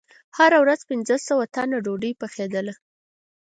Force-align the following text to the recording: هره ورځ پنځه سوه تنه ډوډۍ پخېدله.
هره 0.37 0.57
ورځ 0.63 0.79
پنځه 0.89 1.15
سوه 1.27 1.45
تنه 1.55 1.77
ډوډۍ 1.85 2.11
پخېدله. 2.21 2.73